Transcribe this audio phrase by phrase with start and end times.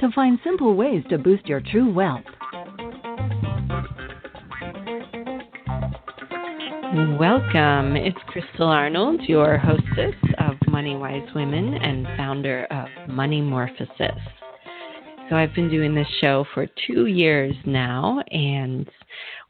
[0.00, 2.22] To find simple ways to boost your true wealth.
[7.18, 7.96] Welcome.
[7.96, 14.16] It's Crystal Arnold, your hostess of Money Wise Women and founder of Money Morphosis.
[15.28, 18.88] So I've been doing this show for two years now and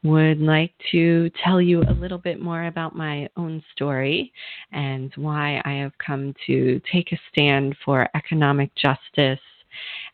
[0.03, 4.33] would like to tell you a little bit more about my own story
[4.71, 9.39] and why I have come to take a stand for economic justice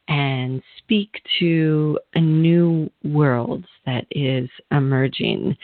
[0.07, 5.57] and speak to a new world that is emerging.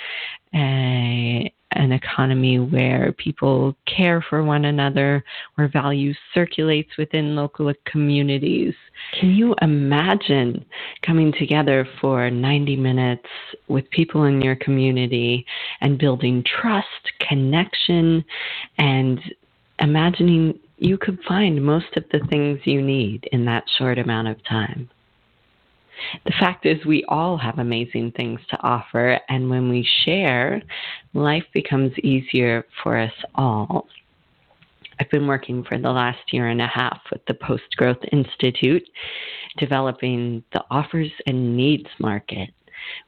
[0.54, 5.24] A, an economy where people care for one another,
[5.56, 8.74] where value circulates within local communities.
[9.20, 10.66] Can you imagine
[11.02, 13.28] coming together for 90 minutes
[13.68, 15.46] with people in your community
[15.80, 16.86] and building trust,
[17.28, 18.24] connection,
[18.78, 19.20] and
[19.80, 24.44] imagining you could find most of the things you need in that short amount of
[24.44, 24.90] time?
[26.26, 30.64] The fact is, we all have amazing things to offer, and when we share,
[31.14, 33.88] life becomes easier for us all.
[35.00, 38.88] I've been working for the last year and a half with the Post Growth Institute,
[39.60, 42.50] developing the offers and needs market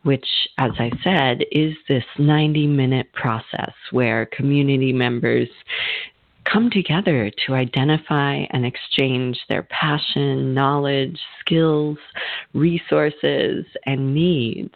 [0.04, 0.26] which,
[0.58, 5.50] as I said, is this 90 minute process where community members
[6.52, 11.98] come together to identify and exchange their passion, knowledge, skills,
[12.54, 14.74] resources, and needs.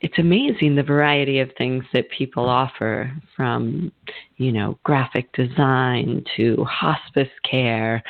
[0.00, 3.92] It's amazing the variety of things that people offer from,
[4.36, 8.02] you know, graphic design to hospice care,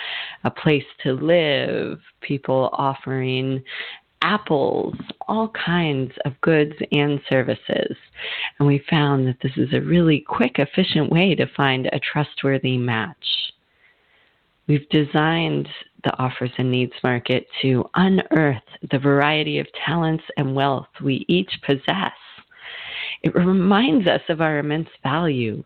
[0.45, 3.62] a place to live, people offering
[4.22, 4.94] apples,
[5.28, 7.97] all kinds of goods and services.
[8.59, 12.78] And we found that this is a really quick, efficient way to find a trustworthy
[12.78, 13.16] match.
[14.66, 15.69] We've designed
[16.05, 21.50] the offers and needs market to unearth the variety of talents and wealth we each
[21.65, 22.12] possess.
[23.22, 25.62] It reminds us of our immense value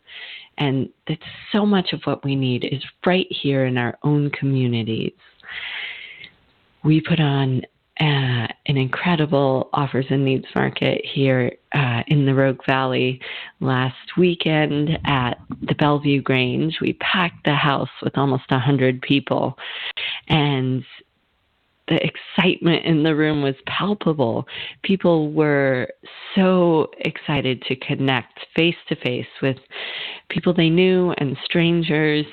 [0.59, 1.19] and that
[1.53, 5.13] so much of what we need is right here in our own communities.
[6.85, 7.63] We put on
[7.99, 13.21] uh, an incredible offers and needs market here uh, in the Rogue Valley
[13.61, 16.79] last weekend at the Bellview Grange.
[16.81, 19.57] We packed the house with almost 100 people,
[20.29, 20.85] and
[21.89, 24.47] the excitement in the room was palpable.
[24.83, 25.89] People were
[26.35, 29.57] so excited to connect face to face with
[30.29, 32.27] people they knew and strangers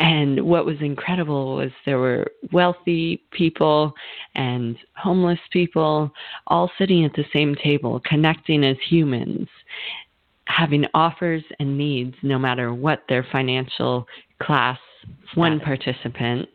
[0.00, 3.92] and what was incredible was there were wealthy people
[4.34, 6.10] and homeless people
[6.46, 9.46] all sitting at the same table, connecting as humans,
[10.46, 14.06] having offers and needs no matter what their financial
[14.42, 14.78] class.
[15.34, 16.48] One participant,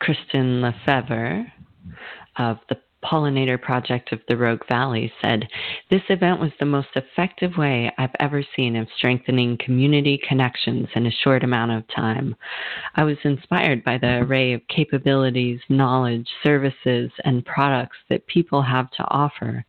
[0.00, 1.46] Kristen Lefevre
[2.36, 5.46] of the Pollinator Project of the Rogue Valley said,
[5.90, 11.06] This event was the most effective way I've ever seen of strengthening community connections in
[11.06, 12.34] a short amount of time.
[12.96, 18.90] I was inspired by the array of capabilities, knowledge, services, and products that people have
[18.92, 19.64] to offer.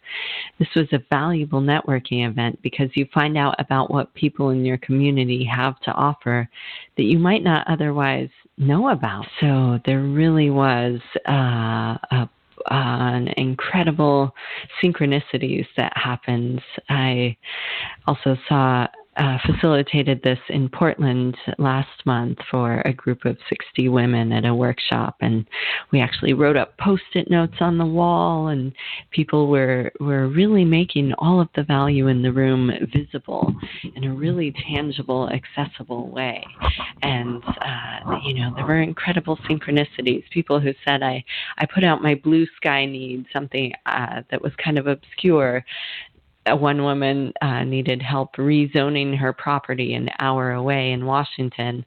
[0.58, 4.78] This was a valuable networking event because you find out about what people in your
[4.78, 6.50] community have to offer
[6.98, 9.26] that you might not otherwise know about.
[9.40, 12.30] So there really was uh, a
[12.70, 14.34] on incredible
[14.82, 16.60] synchronicities that happens.
[16.90, 17.38] I
[18.06, 24.32] also saw uh, facilitated this in Portland last month for a group of 60 women
[24.32, 25.48] at a workshop, and
[25.92, 28.72] we actually wrote up post-it notes on the wall, and
[29.12, 33.54] people were were really making all of the value in the room visible
[33.96, 36.44] in a really tangible, accessible way.
[37.02, 40.24] And uh, you know, there were incredible synchronicities.
[40.32, 41.24] People who said, "I
[41.58, 45.66] I put out my blue sky need, something uh, that was kind of obscure."
[46.56, 51.86] One woman uh, needed help rezoning her property an hour away in Washington,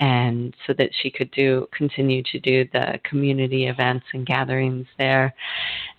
[0.00, 5.34] and so that she could do continue to do the community events and gatherings there.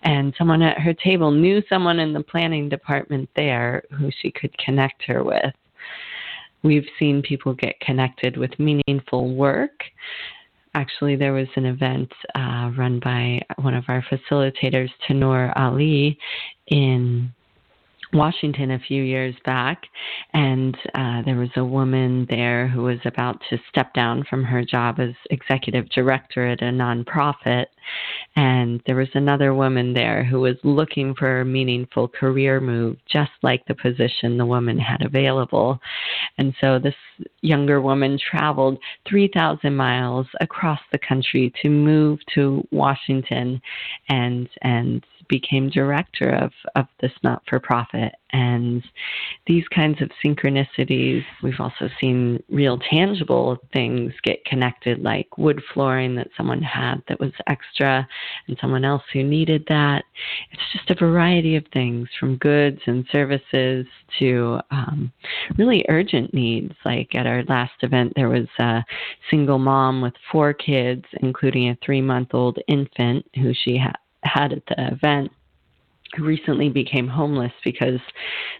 [0.02, 4.56] And someone at her table knew someone in the planning department there who she could
[4.58, 5.54] connect her with.
[6.62, 9.84] We've seen people get connected with meaningful work
[10.76, 16.18] actually, there was an event uh, run by one of our facilitators, Tanor Ali,
[16.68, 17.32] in
[18.16, 19.84] Washington a few years back,
[20.32, 24.64] and uh, there was a woman there who was about to step down from her
[24.64, 27.66] job as executive director at a nonprofit.
[28.34, 33.30] And there was another woman there who was looking for a meaningful career move, just
[33.42, 35.78] like the position the woman had available.
[36.38, 36.94] And so this
[37.40, 38.78] younger woman traveled
[39.08, 43.60] 3,000 miles across the country to move to Washington
[44.08, 48.12] and, and became director of, of this not for profit.
[48.32, 48.82] And
[49.46, 56.16] these kinds of synchronicities, we've also seen real tangible things get connected, like wood flooring
[56.16, 58.06] that someone had that was extra
[58.48, 60.04] and someone else who needed that.
[60.52, 63.86] It's just a variety of things from goods and services
[64.18, 65.12] to um,
[65.56, 66.74] really urgent needs.
[66.84, 68.84] Like at our last event, there was a
[69.30, 73.96] single mom with four kids, including a three month old infant who she had
[74.26, 75.30] had at the event
[76.18, 78.00] recently became homeless because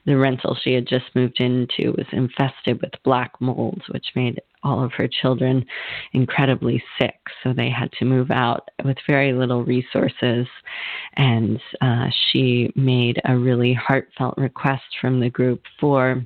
[0.04, 4.82] the rental she had just moved into was infested with black mold, which made all
[4.82, 5.64] of her children
[6.12, 7.18] incredibly sick.
[7.42, 10.46] So they had to move out with very little resources.
[11.14, 16.24] And uh, she made a really heartfelt request from the group for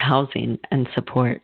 [0.00, 1.42] housing and support.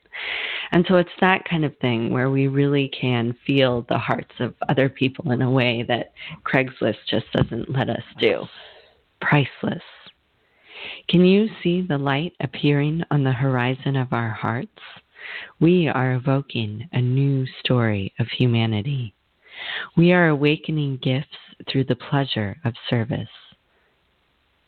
[0.74, 4.54] And so it's that kind of thing where we really can feel the hearts of
[4.68, 6.12] other people in a way that
[6.44, 8.44] Craigslist just doesn't let us do.
[9.20, 9.84] Priceless.
[11.08, 14.80] Can you see the light appearing on the horizon of our hearts?
[15.60, 19.14] We are evoking a new story of humanity.
[19.96, 21.38] We are awakening gifts
[21.70, 23.28] through the pleasure of service.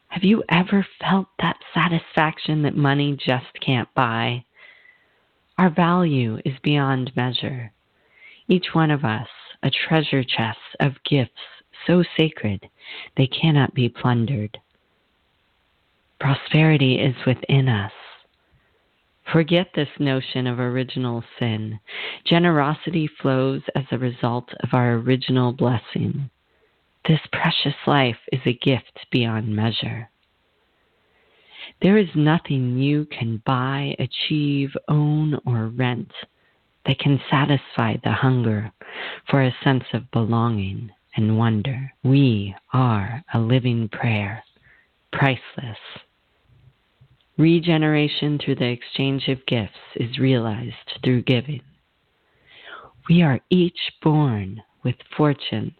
[0.07, 4.45] Have you ever felt that satisfaction that money just can't buy?
[5.59, 7.73] Our value is beyond measure.
[8.49, 9.29] Each one of us
[9.63, 11.33] a treasure chest of gifts
[11.87, 12.69] so sacred
[13.17, 14.59] they cannot be plundered.
[16.21, 17.93] Prosperity is within us.
[19.33, 21.81] Forget this notion of original sin.
[22.25, 26.31] Generosity flows as a result of our original blessing.
[27.09, 30.11] This precious life is a gift beyond measure.
[31.83, 36.11] There is nothing you can buy, achieve, own, or rent
[36.87, 38.73] that can satisfy the hunger
[39.29, 41.93] for a sense of belonging and wonder.
[42.03, 44.43] We are a living prayer,
[45.13, 45.79] priceless.
[47.37, 51.63] Regeneration through the exchange of gifts is realized through giving.
[53.09, 55.73] We are each born with fortunes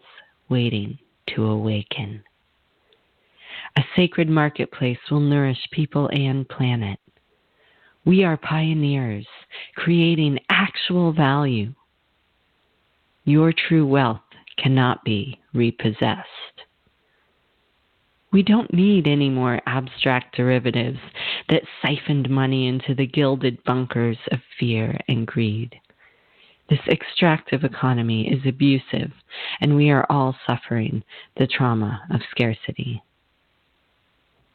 [0.49, 0.99] waiting
[1.35, 2.23] to awaken.
[3.77, 6.99] A sacred marketplace will nourish people and planet.
[8.05, 9.27] We are pioneers
[9.75, 11.75] creating actual value.
[13.23, 14.23] Your true wealth
[14.57, 16.25] cannot be repossessed.
[18.31, 20.99] We don't need any more abstract derivatives
[21.49, 25.79] that siphoned money into the gilded bunkers of fear and greed.
[26.67, 29.11] This extractive economy is abusive,
[29.61, 31.03] and we are all suffering
[31.37, 33.03] the trauma of scarcity.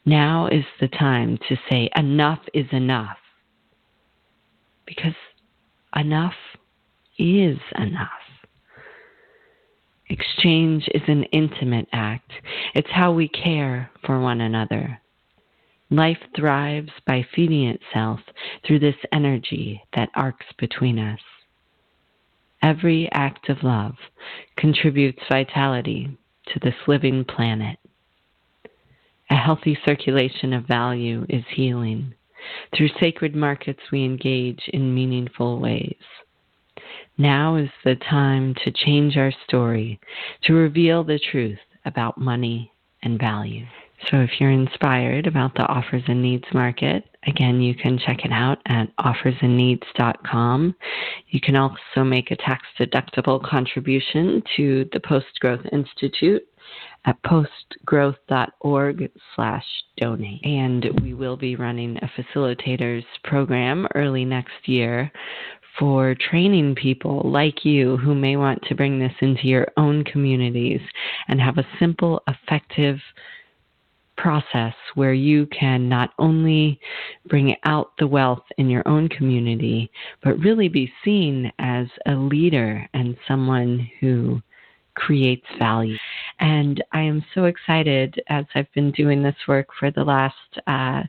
[0.05, 3.17] Now is the time to say enough is enough,
[4.85, 5.15] because
[5.95, 6.33] enough
[7.17, 8.09] is enough.
[10.09, 12.31] Exchange is an intimate act.
[12.75, 14.99] It's how we care for one another.
[15.89, 18.19] Life thrives by feeding itself
[18.65, 21.19] through this energy that arcs between us.
[22.61, 23.95] Every act of love
[24.57, 27.77] contributes vitality to this living planet.
[29.33, 32.13] A healthy circulation of value is healing.
[32.77, 35.97] Through sacred markets, we engage in meaningful ways.
[37.17, 39.99] Now is the time to change our story,
[40.43, 42.71] to reveal the truth about money
[43.01, 43.65] and value.
[44.11, 48.31] So, if you're inspired about the Offers and Needs market, again, you can check it
[48.31, 50.75] out at offersandneeds.com.
[51.29, 56.47] You can also make a tax deductible contribution to the Post Growth Institute
[57.05, 59.65] at postgrowth.org slash
[59.97, 60.43] donate.
[60.43, 65.11] And we will be running a facilitators program early next year
[65.79, 70.81] for training people like you who may want to bring this into your own communities
[71.27, 72.99] and have a simple, effective
[74.15, 76.79] process where you can not only
[77.27, 79.89] bring out the wealth in your own community,
[80.23, 84.39] but really be seen as a leader and someone who
[84.95, 85.97] creates value.
[86.39, 90.35] And I am so excited as I've been doing this work for the last
[90.67, 91.03] uh,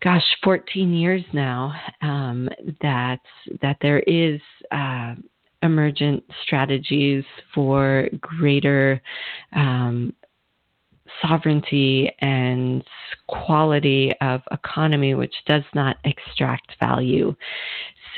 [0.00, 2.48] gosh, 14 years now, um,
[2.82, 3.20] that
[3.62, 5.14] that there is uh,
[5.62, 9.00] emergent strategies for greater
[9.54, 10.14] um,
[11.22, 12.84] sovereignty and
[13.26, 17.34] quality of economy, which does not extract value.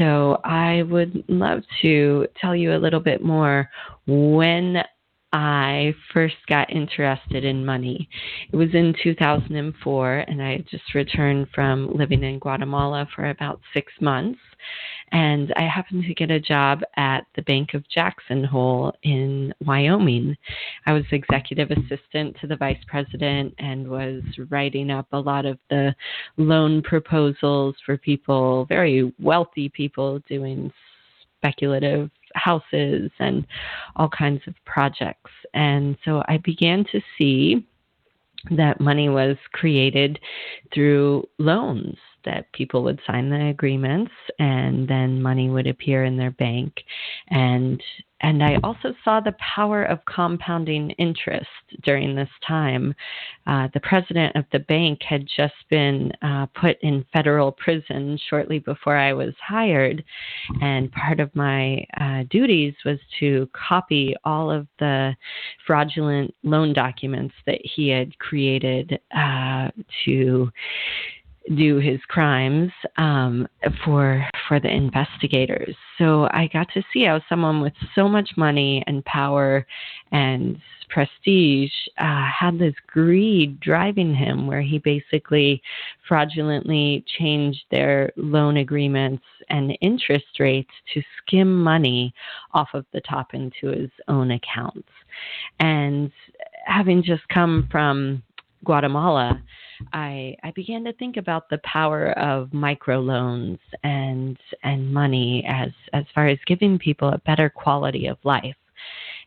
[0.01, 3.69] So, I would love to tell you a little bit more
[4.07, 4.79] when
[5.33, 8.09] I first got interested in money.
[8.53, 13.61] It was in 2004, and I had just returned from living in Guatemala for about
[13.73, 14.41] six months
[15.13, 20.37] and I happened to get a job at the Bank of Jackson Hole in Wyoming.
[20.87, 25.59] I was executive assistant to the vice president and was writing up a lot of
[25.69, 25.95] the
[26.37, 30.73] loan proposals for people, very wealthy people doing
[31.39, 33.47] speculative houses and
[33.97, 35.31] all kinds of projects.
[35.55, 37.67] And so I began to see
[38.51, 40.19] that money was created
[40.73, 46.33] through loans that people would sign the agreements and then money would appear in their
[46.33, 46.73] bank
[47.29, 47.83] and
[48.23, 51.49] and I also saw the power of compounding interest
[51.83, 52.95] during this time.
[53.47, 58.59] Uh, the president of the bank had just been uh, put in federal prison shortly
[58.59, 60.05] before I was hired,
[60.61, 65.17] and part of my uh, duties was to copy all of the
[65.67, 69.71] fraudulent loan documents that he had created uh,
[70.05, 70.51] to
[71.57, 73.47] do his crimes um,
[73.85, 75.75] for for the investigators.
[75.99, 79.67] So I got to see how someone with so much money and power
[80.13, 85.63] and prestige uh, had this greed driving him, where he basically
[86.07, 92.13] fraudulently changed their loan agreements and interest rates to skim money
[92.55, 94.89] off of the top into his own accounts.
[95.61, 96.11] And
[96.67, 98.23] having just come from
[98.65, 99.43] Guatemala,
[99.93, 106.05] I I began to think about the power of microloans and and money as as
[106.15, 108.57] far as giving people a better quality of life.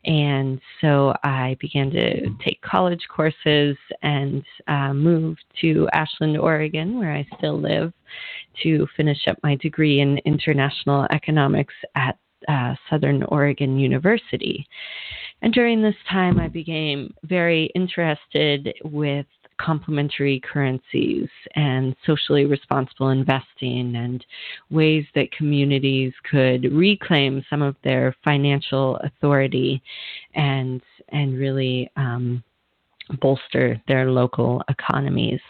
[0.06, 4.94] And so I began to take college courses and uh,
[5.62, 7.94] to Ashland, Oregon, where I still live,
[8.64, 12.18] to finish up my degree in international economics at
[12.50, 14.68] uh, Southern Oregon University.
[15.44, 19.26] And during this time, I became very interested with
[19.60, 24.26] complementary currencies and socially responsible investing and
[24.72, 29.84] ways that communities could reclaim some of their financial authority
[30.34, 32.42] and and really um,
[33.20, 35.42] bolster their local economies.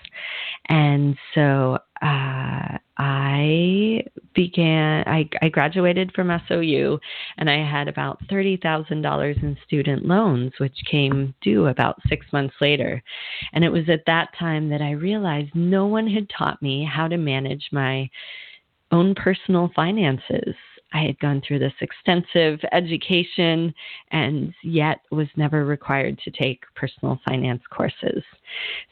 [0.69, 6.99] And so uh, I began, I, I graduated from SOU
[7.37, 13.01] and I had about $30,000 in student loans, which came due about six months later.
[13.53, 17.07] And it was at that time that I realized no one had taught me how
[17.07, 18.09] to manage my
[18.91, 20.55] own personal finances.
[20.93, 23.73] I had gone through this extensive education
[24.11, 28.23] and yet was never required to take personal finance courses.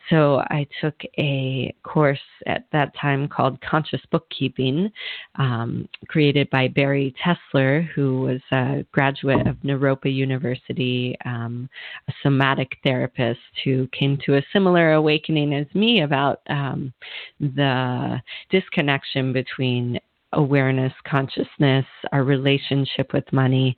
[0.09, 4.91] So I took a course at that time called Conscious Bookkeeping,
[5.35, 11.69] um, created by Bari Tessler, who was a graduate of Naropa University, um,
[12.07, 16.91] a somatic therapist who came to a similar awakening as me about um,
[17.39, 19.99] the disconnection between
[20.33, 23.75] awareness, consciousness, our relationship with money,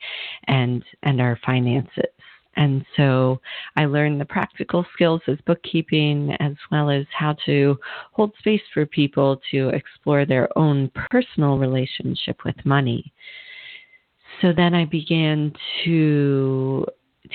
[0.47, 2.05] and and our finances.
[2.55, 3.41] And so
[3.75, 7.77] I learned the practical skills as bookkeeping as well as how to
[8.11, 13.11] hold space for people to explore their own personal relationship with money.
[14.41, 15.53] So then I began
[15.85, 16.85] to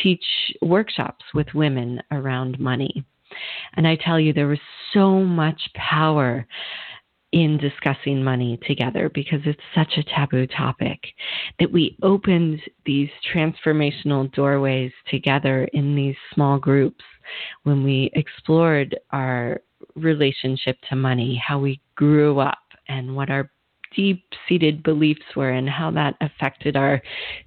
[0.02, 0.24] teach
[0.62, 3.04] workshops with women around money.
[3.74, 4.58] And I tell you, there was
[4.92, 6.46] so much power
[7.32, 10.98] in discussing money together because it's such a taboo topic
[11.58, 17.04] that we opened these transformational doorways together in these small groups
[17.64, 19.60] when we explored our
[19.94, 22.58] relationship to money, how we grew up,
[22.88, 23.50] and what our
[23.94, 27.00] deep seated beliefs were and how that affected our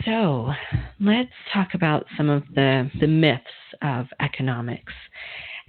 [0.05, 0.53] So
[1.01, 3.45] let's talk about some of the, the myths
[3.83, 4.93] of economics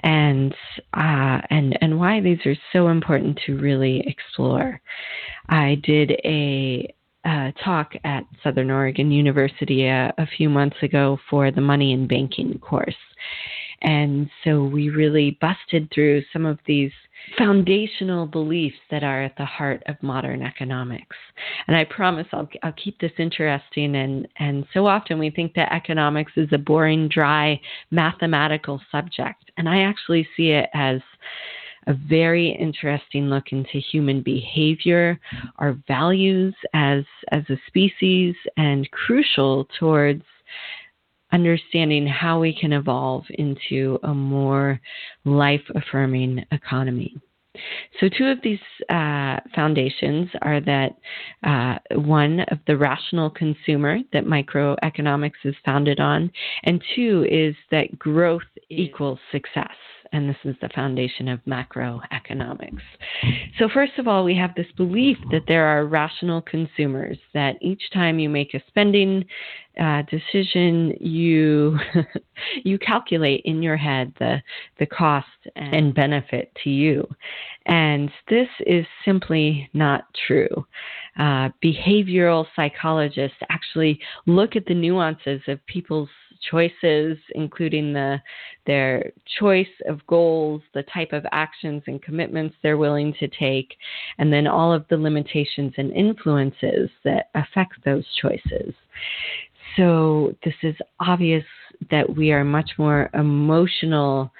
[0.04, 0.54] and
[0.94, 4.80] uh, and and why these are so important to really explore.
[5.50, 6.94] I did a
[7.30, 12.10] uh, talk at Southern Oregon University a, a, few months ago for the Money and
[12.10, 12.96] Banking course.
[13.82, 16.92] And so we really busted through some of these
[17.38, 21.16] foundational beliefs that are at the heart of modern economics.
[21.68, 23.96] And I promise I'll, I'll keep this interesting.
[23.96, 29.52] And, and so often we think that economics is a boring, dry, mathematical subject.
[29.58, 31.00] And I actually see it as
[31.90, 35.20] a very interesting look into human behavior,
[35.58, 40.24] our values as as a species, and crucial towards
[41.32, 44.80] understanding how we can evolve into a more
[45.26, 47.16] life affirming economy.
[48.00, 50.96] So, two of these uh, foundations are that
[51.44, 56.32] uh, one of the rational consumer that microeconomics is founded on,
[56.64, 59.76] and two is that growth equals success
[60.12, 62.82] and this is the foundation of macroeconomics.
[63.58, 67.82] So, first of all, we have this belief that there are rational consumers, that each
[67.94, 69.26] time you make a spending
[69.80, 71.78] uh, decision, you
[72.64, 74.42] you calculate in your head the
[74.80, 77.08] the cost and benefit to you,
[77.66, 80.66] and this is simply not true.
[81.18, 86.10] Uh, behavioral psychologists actually look at the nuances of people's
[86.50, 88.22] choices, including the
[88.66, 93.76] their choice of goals, the type of actions and commitments they're willing to take,
[94.18, 98.74] and then all of the limitations and influences that affect those choices.
[99.76, 101.46] So this is obvious
[101.92, 104.32] that we are much more emotional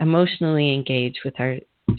[0.00, 1.56] emotionally engaged with our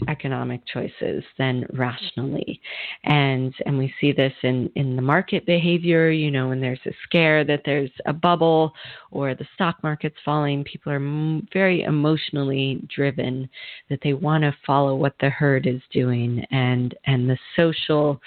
[0.08, 2.60] economic choices than rationally.
[3.04, 6.92] And and we see this in in the market behavior, you know, when there's a
[7.04, 8.72] scare that there's a bubble
[9.10, 13.48] or the stock market's falling, people are very emotionally driven
[13.88, 18.20] that they want to follow what the herd is doing and and the social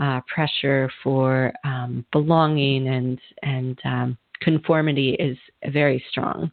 [0.00, 5.36] uh, pressure for um, belonging and and um, conformity is
[5.72, 6.50] very strong.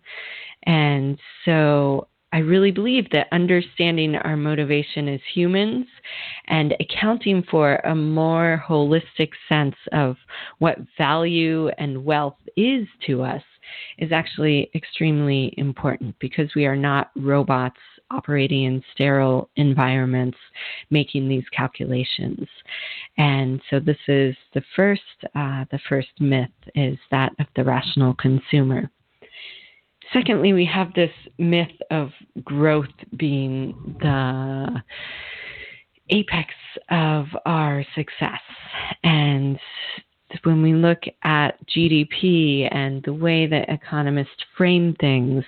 [0.64, 5.86] And so I really believe that understanding our motivation as humans
[6.48, 10.18] and accounting for a more holistic sense of
[10.60, 13.42] what value and wealth is to us
[14.00, 17.80] is actually extremely important because we are not robots
[18.12, 20.38] operating in sterile environments
[20.90, 22.46] making these calculations.
[23.18, 25.02] And so this is the first
[25.36, 28.92] uh, the first myth is that of the rational consumer.
[30.14, 32.10] Secondly, we have this myth of
[32.44, 34.84] growth being the
[36.10, 36.54] apex
[36.90, 38.42] of our success.
[39.04, 39.60] And
[40.44, 45.44] when we look at GDP and the way that economists frame things,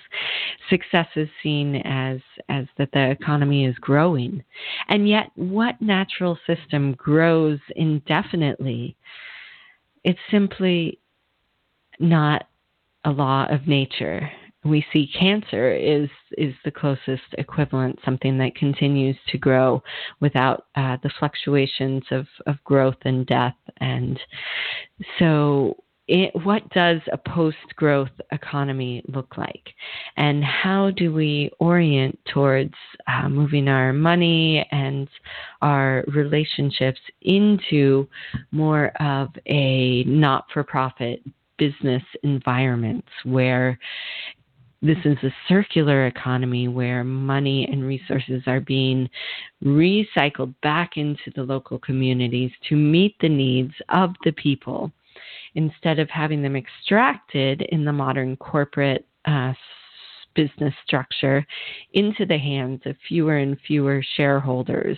[0.69, 4.43] success is seen as, as that the economy is growing.
[4.89, 8.95] And yet, what natural system grows indefinitely?
[10.03, 10.99] It's simply
[11.99, 12.47] not
[13.03, 14.29] a law of nature
[14.63, 19.81] we see cancer is is the closest equivalent, something that continues to grow
[20.19, 23.55] without uh, the fluctuations of, of growth and death.
[23.77, 24.19] And
[25.19, 29.63] so, it, what does a post growth economy look like?
[30.15, 32.73] And how do we orient towards
[33.07, 35.09] uh, moving our money and
[35.61, 38.07] our relationships into
[38.51, 41.21] more of a not for profit
[41.57, 43.77] business environments where
[44.87, 49.09] this is a circular economy where money and resources are being
[49.63, 54.89] recycled back into the local communities to meet the needs of the people
[55.55, 59.51] instead of having them extracted in the modern corporate uh,
[60.35, 61.45] business structure
[61.93, 64.97] into the hands of fewer and fewer shareholders,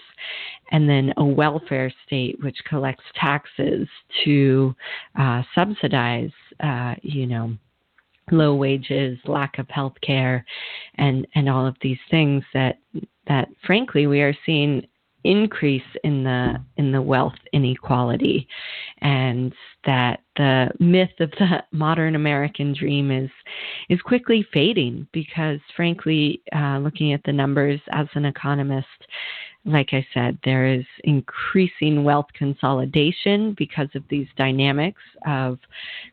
[0.72, 3.88] and then a welfare state which collects taxes
[4.24, 4.76] to
[5.18, 7.56] uh, subsidize, uh, you know,
[8.32, 10.46] low wages, lack of health care,
[10.96, 12.80] and and all of these things that
[13.28, 14.86] that frankly we are seeing
[15.24, 18.48] increase in the in the wealth inequality.
[19.02, 19.54] And
[19.86, 23.30] that the myth of the modern American dream is
[23.90, 28.88] is quickly fading because frankly uh, looking at the numbers as an economist
[29.66, 35.60] like I said, there is increasing wealth consolidation because of these dynamics of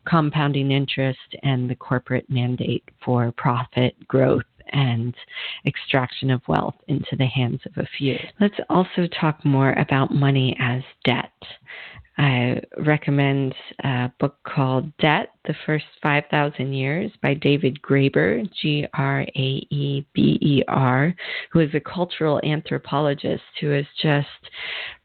[0.07, 5.14] compounding interest and the corporate mandate for profit growth and
[5.66, 8.16] extraction of wealth into the hands of a few.
[8.40, 11.33] Let's also talk more about money as debt.
[12.18, 19.20] I recommend a book called Debt The First 5,000 Years by David Graeber, G R
[19.20, 21.14] A E B E R,
[21.52, 24.29] who is a cultural anthropologist who has just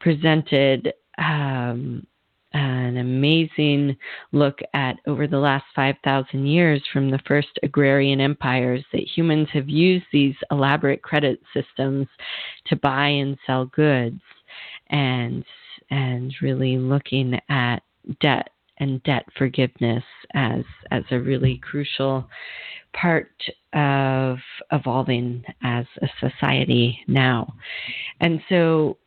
[0.00, 2.06] presented um,
[2.54, 3.96] an amazing
[4.32, 9.68] look at over the last 5,000 years from the first agrarian empires that humans have
[9.68, 12.06] used these elaborate credit systems
[12.66, 14.20] to buy and sell goods
[14.90, 15.44] and
[15.90, 17.82] and really looking at
[18.20, 22.28] debt and debt forgiveness as as a really crucial
[22.94, 23.32] part
[23.72, 24.38] of
[24.70, 27.54] evolving as a society now.
[28.20, 28.98] And so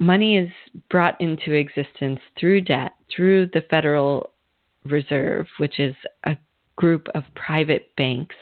[0.00, 0.50] money is
[0.88, 4.30] brought into existence through debt, through the Federal
[4.84, 6.36] Reserve, which is a
[6.76, 8.34] group of private banks,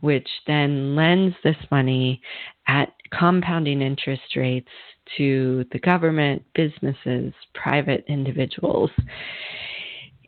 [0.00, 2.20] which then lends this money
[2.66, 4.70] at compounding interest rates
[5.18, 8.90] to the government, businesses, private individuals.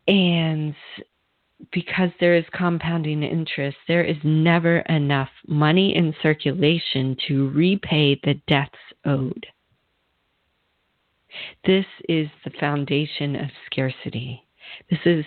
[0.07, 0.75] And
[1.73, 8.35] because there is compounding interest, there is never enough money in circulation to repay the
[8.47, 9.47] debts owed.
[11.65, 14.43] This is the foundation of scarcity.
[14.91, 15.25] This is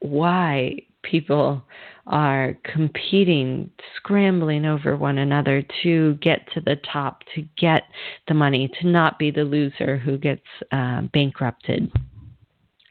[0.00, 1.62] why people
[2.06, 7.84] are competing, scrambling over one another to get to the top, to get
[8.28, 11.90] the money, to not be the loser who gets uh, bankrupted.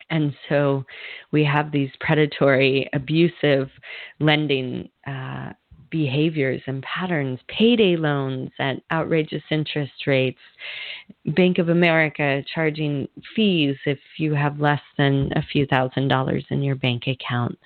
[0.10, 0.84] And so
[1.32, 3.70] we have these predatory, abusive
[4.20, 5.54] lending uh,
[5.92, 10.40] behaviors and patterns, payday loans at outrageous interest rates,
[11.26, 16.64] Bank of America charging fees if you have less than a few thousand dollars in
[16.64, 17.58] your bank account.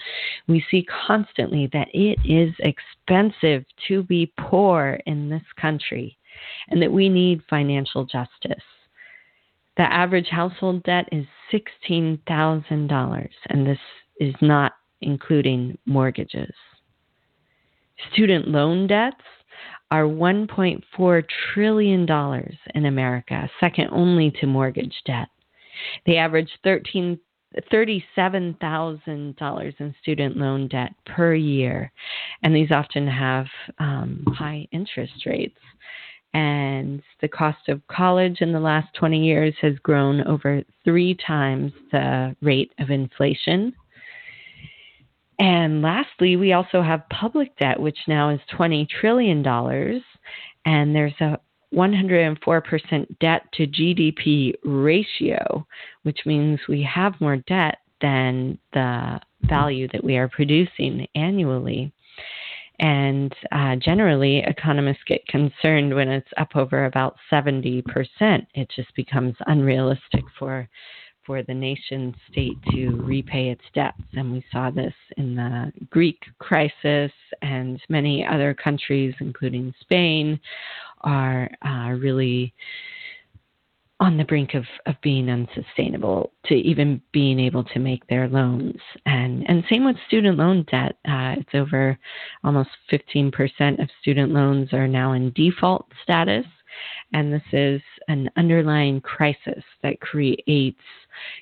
[0.47, 6.17] We see constantly that it is expensive to be poor in this country
[6.69, 8.63] and that we need financial justice.
[9.77, 13.79] The average household debt is $16,000, and this
[14.19, 16.53] is not including mortgages.
[18.13, 19.17] Student loan debts
[19.91, 22.07] are $1.4 trillion
[22.73, 25.27] in America, second only to mortgage debt.
[26.05, 27.19] They average 13
[27.71, 31.89] $37,000 in student loan debt per year,
[32.43, 33.45] and these often have
[33.79, 35.57] um, high interest rates.
[36.33, 41.71] And the cost of college in the last 20 years has grown over three times
[41.93, 43.73] the rate of inflation.
[45.39, 49.45] And lastly, we also have public debt, which now is $20 trillion,
[50.65, 51.39] and there's a
[51.73, 55.67] 104% debt to GDP ratio,
[56.03, 61.91] which means we have more debt than the value that we are producing annually.
[62.79, 67.83] And uh, generally, economists get concerned when it's up over about 70%.
[68.53, 70.67] It just becomes unrealistic for
[71.25, 74.01] for the nation state to repay its debts.
[74.13, 77.11] And we saw this in the Greek crisis,
[77.41, 80.39] and many other countries, including Spain,
[81.01, 82.53] are uh, really
[83.99, 88.79] on the brink of, of being unsustainable to even being able to make their loans.
[89.05, 90.97] And, and same with student loan debt.
[91.07, 91.97] Uh, it's over
[92.43, 96.45] almost 15% of student loans are now in default status.
[97.13, 100.79] And this is an underlying crisis that creates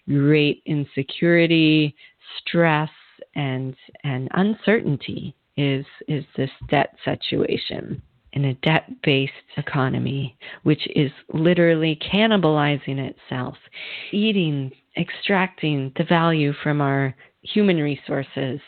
[0.08, 1.96] great insecurity,
[2.40, 2.90] stress,
[3.36, 8.02] and, and uncertainty is, is this debt situation
[8.34, 13.56] in a debt based economy, which is literally cannibalizing itself,
[14.12, 18.60] eating, extracting the value from our human resources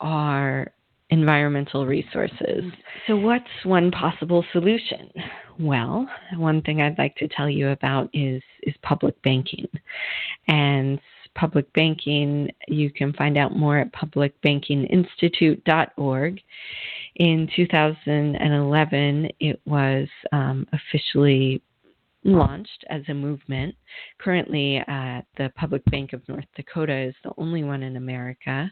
[0.00, 0.72] our
[1.10, 2.40] environmental resources.
[2.40, 2.80] Mm-hmm.
[3.06, 5.10] So, what's one possible solution?
[5.60, 9.68] Well, one thing I'd like to tell you about is, is public banking.
[10.48, 10.98] And
[11.34, 16.40] public banking, you can find out more at publicbankinginstitute.org.
[17.16, 21.60] In 2011, it was um, officially
[22.24, 23.74] launched as a movement.
[24.18, 28.70] Currently, uh, the Public Bank of North Dakota is the only one in America,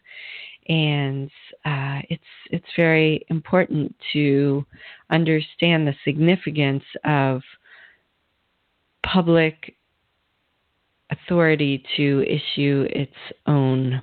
[0.68, 1.30] and
[1.64, 4.64] uh, it's it's very important to
[5.10, 7.42] understand the significance of
[9.04, 9.74] public
[11.10, 13.14] authority to issue its
[13.46, 14.02] own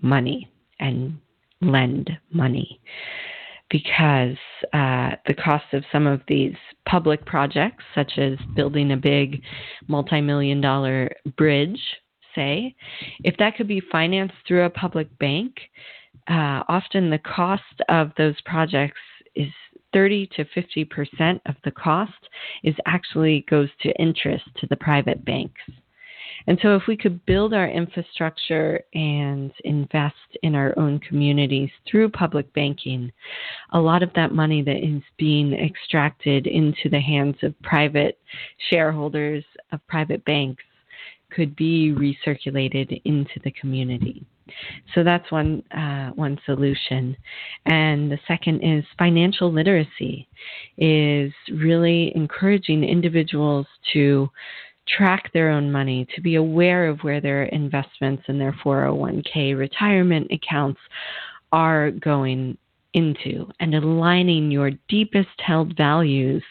[0.00, 1.16] money and
[1.60, 2.80] lend money
[3.72, 4.36] because
[4.74, 6.54] uh, the cost of some of these
[6.86, 9.42] public projects, such as building a big
[9.88, 11.80] multi million dollar bridge,
[12.34, 12.76] say,
[13.24, 15.54] if that could be financed through a public bank,
[16.28, 19.00] uh, often the cost of those projects
[19.34, 19.48] is
[19.94, 22.12] 30 to 50 percent of the cost
[22.62, 25.62] is actually goes to interest to the private banks.
[26.46, 32.10] And so, if we could build our infrastructure and invest in our own communities through
[32.10, 33.12] public banking,
[33.72, 38.18] a lot of that money that is being extracted into the hands of private
[38.70, 40.62] shareholders of private banks
[41.30, 44.24] could be recirculated into the community.
[44.94, 47.16] So that's one uh, one solution,
[47.66, 50.28] and the second is financial literacy,
[50.76, 54.28] is really encouraging individuals to
[54.88, 60.30] track their own money, to be aware of where their investments and their 401k retirement
[60.30, 60.80] accounts
[61.52, 62.56] are going
[62.94, 66.42] into and aligning your deepest held values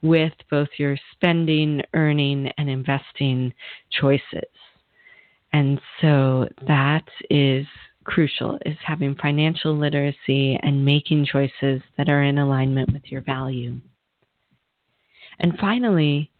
[0.00, 3.52] with both your spending, earning, and investing
[3.90, 4.22] choices.
[5.52, 7.66] And so that is
[8.04, 13.80] crucial is having financial literacy and making choices that are in alignment with your value.
[15.38, 16.31] And finally,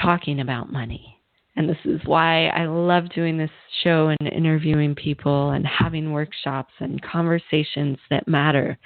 [0.00, 1.16] talking about money.
[1.56, 3.50] And this is why I love doing this
[3.82, 8.78] show and interviewing people and having workshops and conversations that matter.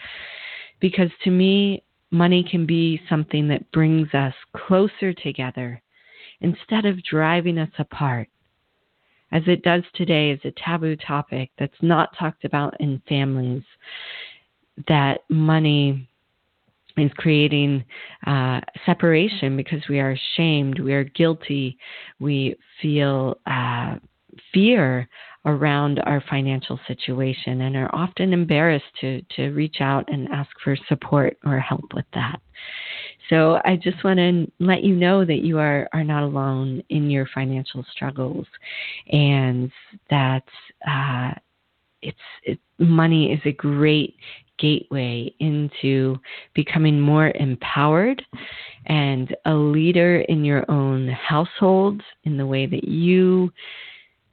[0.81, 5.83] Because to me, money can be something that brings us closer together
[6.41, 8.29] instead of driving us apart.
[9.33, 13.63] As it does today as a taboo topic that's not talked about in families,
[14.89, 16.09] that money
[16.97, 17.85] is creating
[18.27, 21.79] uh, separation because we are ashamed, we are guilty,
[22.19, 23.97] we feel uh,
[24.53, 25.09] fear
[25.47, 30.77] around our financial situation and are often embarrassed to, to reach out and ask for
[30.89, 32.41] support or help with that.
[33.31, 37.11] So I just want to let you know that you are, are not alone in
[37.11, 38.47] your financial struggles
[39.11, 39.71] and
[40.11, 40.43] that
[40.87, 41.33] uh,
[42.03, 44.17] it's it, money is a great
[44.61, 46.17] gateway into
[46.55, 48.23] becoming more empowered
[48.87, 53.51] and a leader in your own household in the way that you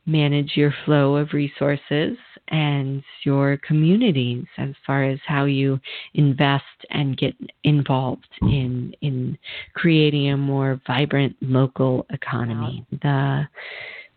[0.05, 5.79] manage your flow of resources and your communities as far as how you
[6.13, 7.35] invest and get
[7.65, 9.37] involved in in
[9.73, 12.85] creating a more vibrant local economy.
[13.01, 13.43] The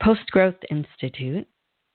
[0.01, 1.47] Post Growth Institute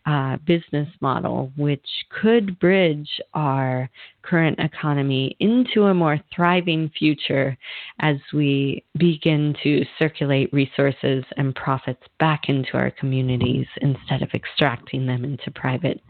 [0.06, 3.90] uh, business model which could bridge our
[4.24, 7.58] current economy into a more thriving future
[8.00, 15.06] as we begin to circulate resources and profits back into our communities instead of extracting
[15.06, 16.02] them into private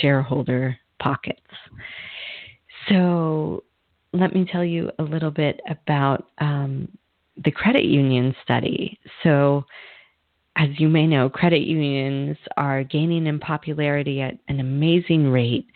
[0.00, 1.40] shareholder pockets.
[2.88, 3.64] So,
[4.12, 6.88] let me tell you a little bit about um,
[7.42, 8.98] the credit union study.
[9.22, 9.64] So,
[10.56, 15.66] as you may know, credit unions are gaining in popularity at an amazing rate.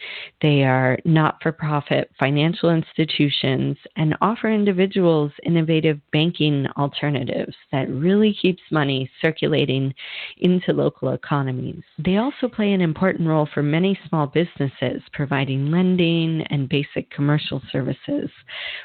[0.41, 8.37] They are not for profit financial institutions and offer individuals innovative banking alternatives that really
[8.41, 9.93] keeps money circulating
[10.39, 11.83] into local economies.
[11.99, 17.61] They also play an important role for many small businesses, providing lending and basic commercial
[17.73, 18.31] services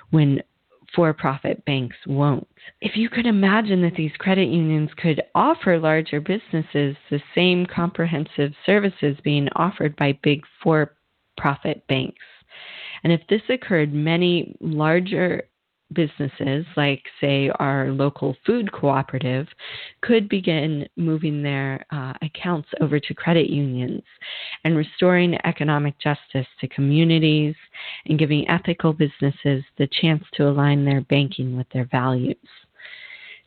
[0.09, 0.41] when
[0.95, 2.47] for profit banks won't.
[2.81, 8.53] If you could imagine that these credit unions could offer larger businesses the same comprehensive
[8.65, 10.93] services being offered by big for
[11.37, 12.21] profit banks.
[13.03, 15.43] And if this occurred, many larger
[15.93, 19.47] businesses, like, say, our local food cooperative,
[20.01, 24.03] could begin moving their uh, accounts over to credit unions
[24.63, 27.55] and restoring economic justice to communities
[28.05, 32.37] and giving ethical businesses the chance to align their banking with their values.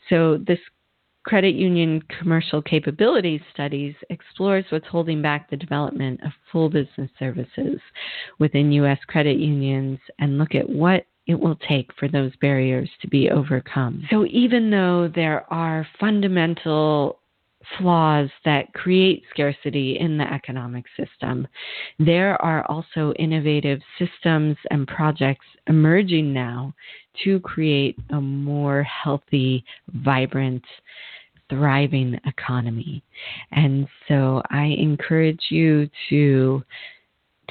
[0.08, 0.60] So, this
[1.26, 7.80] Credit Union Commercial Capabilities Studies explores what's holding back the development of full business services
[8.38, 8.98] within U.S.
[9.08, 14.04] credit unions and look at what it will take for those barriers to be overcome.
[14.10, 17.18] So, even though there are fundamental
[17.78, 21.48] flaws that create scarcity in the economic system,
[21.98, 26.72] there are also innovative systems and projects emerging now
[27.24, 30.62] to create a more healthy, vibrant,
[31.48, 33.02] thriving economy.
[33.52, 36.62] And so I encourage you to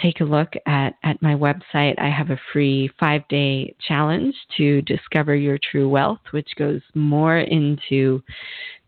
[0.02, 2.00] take a look at, at my website.
[2.00, 7.40] I have a free five day challenge to discover your true wealth, which goes more
[7.40, 8.22] into